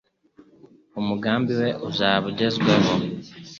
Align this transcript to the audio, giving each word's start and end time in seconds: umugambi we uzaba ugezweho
umugambi 0.99 1.51
we 1.61 1.69
uzaba 1.89 2.23
ugezweho 2.31 2.91